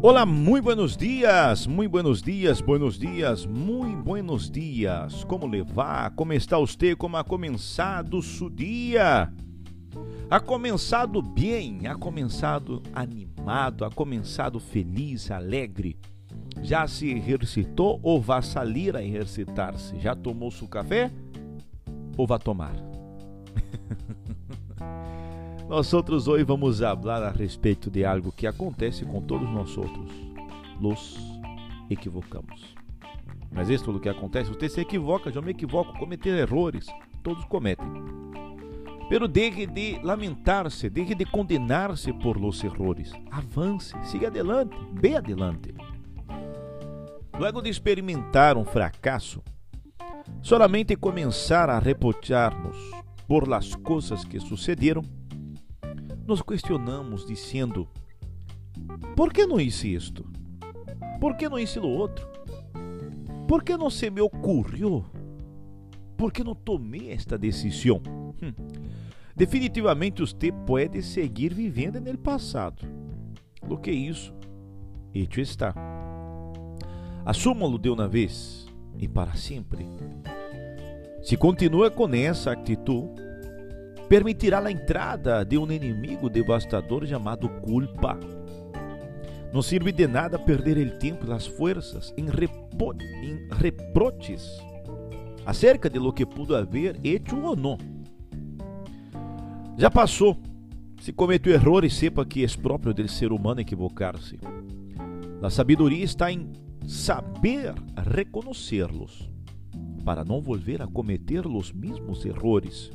Olá, 0.00 0.24
muito 0.24 0.62
buenos 0.62 0.96
dias, 0.96 1.66
muito 1.66 1.90
buenos 1.90 2.22
dias, 2.22 2.60
buenos 2.60 2.96
dias, 2.96 3.44
muito 3.44 4.00
buenos 4.04 4.48
dias. 4.48 5.24
Como 5.24 5.44
levar? 5.44 6.12
Como 6.14 6.32
está 6.32 6.56
você? 6.56 6.94
Como 6.94 7.16
ha 7.16 7.24
começado 7.24 8.22
seu 8.22 8.48
dia? 8.48 9.32
Ha 10.30 10.38
começado 10.38 11.20
bem, 11.20 11.88
ha 11.88 11.96
começado 11.96 12.80
animado, 12.94 13.84
ha 13.84 13.90
começado 13.90 14.60
feliz, 14.60 15.32
alegre. 15.32 15.98
Já 16.62 16.86
se 16.86 17.10
exercitou 17.10 17.98
ou 18.00 18.20
vai 18.20 18.40
sair 18.40 18.96
a 18.96 19.02
exercitar-se? 19.02 19.98
Já 19.98 20.14
tomou 20.14 20.52
seu 20.52 20.68
café 20.68 21.10
ou 22.16 22.24
vai 22.24 22.38
tomar? 22.38 22.76
Nós 25.68 25.92
outros 25.92 26.26
hoje 26.26 26.44
vamos 26.44 26.78
falar 26.78 27.22
a 27.22 27.30
respeito 27.30 27.90
de 27.90 28.02
algo 28.02 28.32
que 28.32 28.46
acontece 28.46 29.04
com 29.04 29.20
todos 29.20 29.46
nós 29.50 29.76
outros. 29.76 30.10
Los 30.80 31.18
equivocamos. 31.90 32.74
Mas 33.52 33.68
isso 33.68 33.84
tudo 33.84 34.00
que 34.00 34.08
acontece, 34.08 34.48
você 34.48 34.66
se 34.66 34.80
equivoca, 34.80 35.28
eu 35.28 35.42
me 35.42 35.50
equivoco, 35.50 35.98
cometer 35.98 36.38
erros, 36.38 36.86
todos 37.22 37.44
cometem. 37.44 37.86
Pero 39.10 39.28
deje 39.28 39.66
de 39.66 40.00
lamentar-se, 40.02 40.88
deje 40.88 41.14
de 41.14 41.26
condenar-se 41.26 42.14
por 42.14 42.40
los 42.40 42.64
errores. 42.64 43.12
Avance, 43.30 43.94
siga 44.04 44.28
adelante, 44.28 44.74
bem 44.92 45.16
adelante. 45.16 45.74
Luego 47.38 47.60
de 47.60 47.68
experimentar 47.68 48.56
um 48.56 48.64
fracasso, 48.64 49.42
solamente 50.40 50.96
começar 50.96 51.68
a 51.68 51.78
reprochar-nos 51.78 52.76
por 53.26 53.46
las 53.46 53.74
coisas 53.74 54.24
que 54.24 54.40
sucederam, 54.40 55.04
nos 56.28 56.42
questionamos 56.42 57.26
dizendo: 57.26 57.88
por 59.16 59.32
que 59.32 59.46
não 59.46 59.58
hice 59.58 59.94
isto? 59.94 60.30
Por 61.18 61.34
que 61.36 61.48
não 61.48 61.58
hice 61.58 61.78
o 61.78 61.88
outro? 61.88 62.28
Por 63.48 63.64
que 63.64 63.76
não 63.78 63.88
se 63.88 64.10
me 64.10 64.20
ocorreu? 64.20 65.06
Por 66.18 66.30
que 66.30 66.44
não 66.44 66.54
tomei 66.54 67.10
esta 67.10 67.38
decisão? 67.38 68.02
Hum. 68.42 68.52
Definitivamente 69.34 70.20
você 70.20 70.52
pode 70.52 71.02
seguir 71.02 71.54
vivendo 71.54 71.98
no 71.98 72.18
passado. 72.18 72.86
O 73.66 73.78
que 73.78 73.90
isso? 73.90 74.34
Hecho 75.14 75.40
está. 75.40 75.74
Assuma-lo 77.24 77.78
de 77.78 77.88
uma 77.88 78.06
vez 78.06 78.66
e 78.98 79.08
para 79.08 79.34
sempre. 79.34 79.86
Se 81.22 81.36
continua 81.36 81.90
com 81.90 82.08
essa 82.14 82.52
atitude, 82.52 83.27
permitirá 84.08 84.60
a 84.60 84.72
entrada 84.72 85.44
de 85.44 85.58
um 85.58 85.70
inimigo 85.70 86.30
devastador 86.30 87.06
chamado 87.06 87.48
culpa. 87.48 88.18
Não 89.52 89.62
serve 89.62 89.92
de 89.92 90.06
nada 90.06 90.38
perder 90.38 90.78
o 90.78 90.98
tempo 90.98 91.26
e 91.26 91.32
as 91.32 91.46
forças 91.46 92.12
em, 92.16 92.26
repo 92.26 92.94
em 93.22 93.48
reproches 93.50 94.62
acerca 95.44 95.88
de 95.88 95.98
lo 95.98 96.12
que 96.12 96.26
pudo 96.26 96.54
haver 96.54 97.00
hecho 97.02 97.40
ou 97.40 97.56
não. 97.56 97.78
Já 99.78 99.90
passou. 99.90 100.36
Se 101.00 101.12
cometeu 101.12 101.52
errores, 101.52 101.94
sepa 101.94 102.26
que 102.26 102.44
é 102.44 102.48
próprio 102.60 102.92
do 102.92 103.08
ser 103.08 103.32
humano 103.32 103.60
equivocar-se. 103.60 104.38
A 105.40 105.48
sabedoria 105.48 106.04
está 106.04 106.30
em 106.32 106.50
saber 106.86 107.72
reconhecê-los, 107.96 109.30
para 110.04 110.24
não 110.24 110.42
volver 110.42 110.82
a 110.82 110.86
cometer 110.86 111.46
os 111.46 111.72
mesmos 111.72 112.26
errores. 112.26 112.90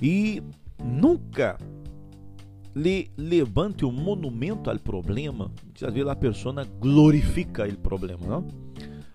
E 0.00 0.42
nunca 0.82 1.58
lhe 2.74 3.10
levante 3.16 3.84
um 3.84 3.92
monumento 3.92 4.70
ao 4.70 4.78
problema. 4.78 5.50
Às 5.74 5.92
vezes 5.92 6.08
a 6.08 6.14
pessoa 6.14 6.64
glorifica 6.78 7.66
o 7.66 7.78
problema, 7.78 8.26
não? 8.26 8.48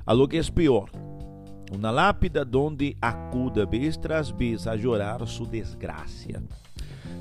Algo 0.05 0.27
que 0.27 0.37
é 0.37 0.43
pior. 0.43 0.89
Uma 1.71 1.91
lápida 1.91 2.47
onde 2.55 2.97
acuda 3.01 3.65
vez 3.65 3.95
tras 3.95 4.29
vez 4.29 4.67
a 4.67 4.77
chorar 4.77 5.25
sua 5.27 5.47
desgraça. 5.47 6.43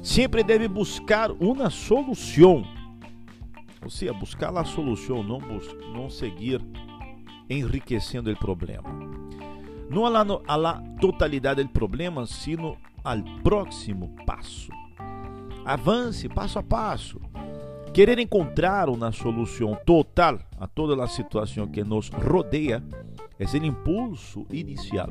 Sempre 0.02 0.42
deve 0.42 0.66
buscar 0.66 1.30
uma 1.30 1.68
solução. 1.68 2.64
Ou 3.82 3.90
seja, 3.90 4.12
buscar 4.12 4.56
a 4.56 4.64
solução, 4.64 5.22
não, 5.22 5.38
não 5.92 6.08
seguir 6.10 6.60
enriquecendo 7.48 8.30
o 8.30 8.36
problema. 8.36 8.88
Não 9.90 10.06
a 10.06 10.24
a 10.46 10.56
la 10.56 10.82
totalidade 11.00 11.62
do 11.62 11.68
problema, 11.68 12.26
sino 12.26 12.76
ao 13.04 13.22
próximo 13.42 14.14
passo. 14.26 14.70
Avance 15.64 16.28
passo 16.28 16.58
a 16.58 16.62
passo. 16.62 17.20
Querer 17.92 18.18
encontrar 18.18 18.88
uma 18.88 19.10
solução 19.10 19.76
total 19.84 20.38
a 20.58 20.66
toda 20.66 21.02
a 21.02 21.08
situação 21.08 21.66
que 21.66 21.82
nos 21.82 22.08
rodeia 22.08 22.82
é 23.38 23.44
o 23.44 23.64
impulso 23.64 24.46
inicial. 24.50 25.08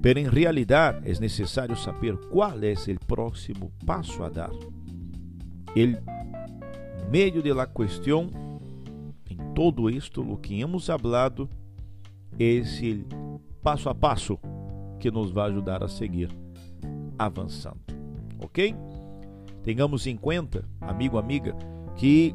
Pero 0.00 0.18
em 0.18 0.28
realidade 0.28 1.10
é 1.10 1.20
necessário 1.20 1.76
saber 1.76 2.16
qual 2.28 2.62
é 2.62 2.72
o 2.72 3.06
próximo 3.06 3.72
passo 3.84 4.22
a 4.22 4.28
dar. 4.28 4.50
El 5.76 6.02
meio 7.10 7.42
de 7.42 7.52
la 7.52 7.66
questão, 7.66 8.30
em 9.28 9.36
todo 9.54 9.90
isto 9.90 10.22
o 10.22 10.36
que 10.36 10.60
hemos 10.60 10.88
hablado, 10.88 11.48
é 12.38 12.62
o 13.14 13.38
passo 13.62 13.88
a 13.88 13.94
passo 13.94 14.38
que 14.98 15.10
nos 15.10 15.30
vai 15.30 15.50
ajudar 15.50 15.82
a 15.82 15.88
seguir 15.88 16.30
avançando. 17.20 17.80
Ok? 18.38 18.74
Tenhamos 19.62 20.06
em 20.06 20.16
conta, 20.16 20.64
amigo, 20.80 21.18
amiga, 21.18 21.54
que 21.96 22.34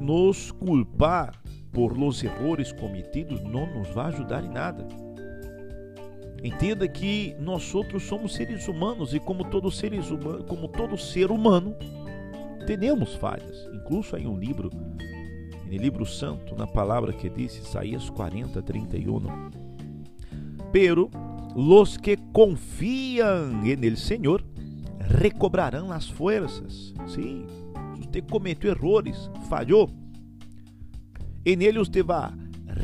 nos 0.00 0.52
culpar 0.52 1.42
por 1.72 1.98
los 1.98 2.22
errores 2.22 2.72
cometidos 2.72 3.42
não 3.42 3.66
nos 3.74 3.88
vai 3.88 4.06
ajudar 4.06 4.44
em 4.44 4.48
nada. 4.48 4.86
Entenda 6.44 6.86
que 6.86 7.34
nós 7.40 7.74
outros 7.74 8.04
somos 8.04 8.34
seres 8.34 8.68
humanos 8.68 9.14
e 9.14 9.18
como 9.18 9.44
todo 9.46 9.68
seres 9.70 10.10
humanos, 10.10 10.44
como 10.46 10.68
todo 10.68 10.96
ser 10.96 11.32
humano, 11.32 11.74
temos 12.66 13.14
falhas. 13.14 13.68
Incluso 13.72 14.16
em 14.16 14.28
um 14.28 14.38
livro, 14.38 14.70
no 14.70 15.76
livro 15.76 16.06
santo, 16.06 16.54
na 16.54 16.68
palavra 16.68 17.12
que 17.12 17.28
diz 17.28 17.56
Isaías 17.58 18.08
40, 18.10 18.62
31. 18.62 19.50
Pero 20.70 21.10
los 21.54 21.98
que 21.98 22.18
confían 22.32 23.64
en 23.66 23.84
el 23.84 23.96
Senhor 23.96 24.44
recobrarão 24.98 25.92
as 25.92 26.08
forças. 26.08 26.92
Sim, 27.06 27.46
você 27.96 28.20
cometeu 28.22 28.72
erros, 28.72 29.30
falhou. 29.48 29.88
En 31.46 31.62
ele 31.62 31.78
você 31.78 32.02
vai 32.02 32.32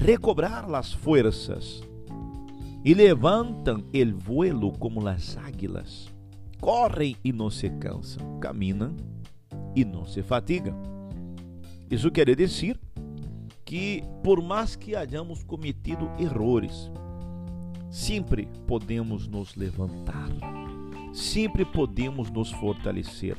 recobrar 0.04 0.72
as 0.74 0.92
forças 0.92 1.82
e 2.84 2.94
levantam 2.94 3.84
el 3.92 4.14
vuelo 4.14 4.72
como 4.72 5.06
as 5.06 5.36
águilas. 5.36 6.08
Correm 6.60 7.16
e 7.24 7.32
não 7.32 7.50
se 7.50 7.70
cansam, 7.70 8.38
caminham 8.38 8.94
e 9.74 9.84
não 9.84 10.04
se 10.06 10.22
fatigam. 10.22 10.78
Isso 11.90 12.10
quer 12.10 12.34
dizer 12.36 12.78
que, 13.64 14.04
por 14.22 14.42
mais 14.42 14.76
que 14.76 14.94
hayamos 14.94 15.42
cometido 15.42 16.10
erros, 16.18 16.90
sempre 17.90 18.48
podemos 18.66 19.26
nos 19.26 19.56
levantar, 19.56 20.30
sempre 21.12 21.64
podemos 21.64 22.30
nos 22.30 22.50
fortalecer, 22.52 23.36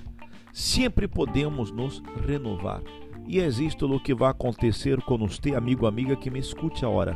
sempre 0.51 1.07
podemos 1.07 1.71
nos 1.71 2.03
renovar. 2.27 2.81
E 3.27 3.39
existe 3.39 3.85
o 3.85 3.99
que 3.99 4.13
vai 4.13 4.31
acontecer 4.31 5.01
com 5.01 5.17
você, 5.17 5.55
amigo, 5.55 5.85
amiga, 5.85 6.15
que 6.15 6.29
me 6.29 6.39
escute 6.39 6.83
agora. 6.83 7.15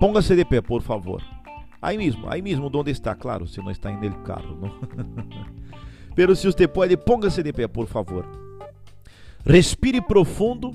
Ponga-se 0.00 0.34
de 0.34 0.44
pé, 0.44 0.60
por 0.60 0.82
favor. 0.82 1.22
Aí 1.80 1.96
mesmo, 1.96 2.28
aí 2.28 2.42
mesmo, 2.42 2.70
onde 2.74 2.90
está, 2.90 3.14
claro, 3.14 3.46
se 3.46 3.60
não 3.60 3.70
está 3.70 3.92
indo 3.92 4.08
no 4.08 4.18
carro. 4.22 4.58
Não? 4.60 4.80
Pero 6.16 6.34
se 6.34 6.46
você 6.46 6.66
pode, 6.66 6.96
ponga-se 6.96 7.42
de 7.42 7.52
pé, 7.52 7.68
por 7.68 7.86
favor. 7.86 8.26
Respire 9.44 10.00
profundo 10.00 10.74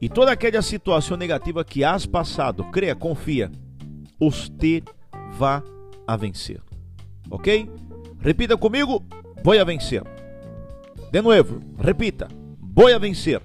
e 0.00 0.08
toda 0.08 0.32
aquela 0.32 0.62
situação 0.62 1.16
negativa 1.16 1.62
que 1.62 1.84
has 1.84 2.06
passado, 2.06 2.64
creia, 2.70 2.96
confia, 2.96 3.52
você 4.18 4.82
vá 5.38 5.62
a 6.06 6.16
vencer. 6.16 6.60
Ok? 7.30 7.70
Repita 8.20 8.56
comigo: 8.56 9.04
vou 9.42 9.58
a 9.58 9.64
vencer. 9.64 10.02
De 11.10 11.22
novo, 11.22 11.60
repita: 11.78 12.28
vou 12.60 12.92
a 12.94 12.98
vencer. 12.98 13.42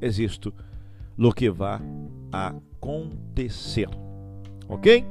Existe 0.00 0.52
lo 1.16 1.32
que 1.32 1.50
vai 1.50 1.80
acontecer. 2.32 3.88
Ok? 4.68 5.04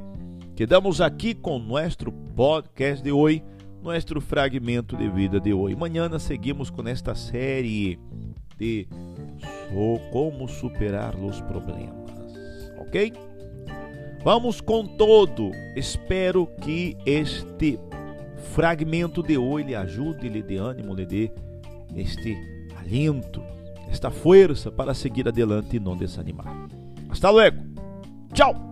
Quedamos 0.56 1.00
aqui 1.00 1.34
com 1.34 1.58
nosso 1.58 2.10
podcast 2.34 3.02
de 3.02 3.12
hoje, 3.12 3.44
nosso 3.82 4.20
fragmento 4.20 4.96
de 4.96 5.08
vida 5.08 5.38
de 5.38 5.52
hoje. 5.52 5.76
Amanhã 5.76 6.18
seguimos 6.18 6.70
com 6.70 6.86
esta 6.88 7.14
série 7.14 7.98
de 8.56 8.88
como 10.10 10.48
superar 10.48 11.14
os 11.16 11.40
problemas. 11.42 11.94
Ok? 12.78 13.12
Vamos 14.22 14.60
com 14.60 14.84
todo. 14.84 15.50
Espero 15.76 16.46
que 16.60 16.96
este 17.06 17.78
fragmento 18.54 19.22
de 19.22 19.38
hoje 19.38 19.66
lhe 19.66 19.74
ajude, 19.74 20.28
lhe 20.28 20.42
dê 20.42 20.56
ânimo, 20.56 20.94
lhe 20.94 21.06
dê 21.06 21.30
este 21.96 22.36
aliento, 22.78 23.42
esta 23.90 24.10
força 24.10 24.70
para 24.70 24.94
seguir 24.94 25.28
adelante 25.28 25.76
e 25.76 25.80
não 25.80 25.96
desanimar. 25.96 26.68
Hasta 27.08 27.30
luego. 27.30 27.58
Tchau. 28.32 28.67